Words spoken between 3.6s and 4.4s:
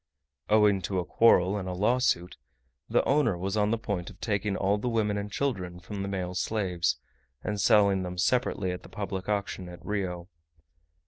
the point of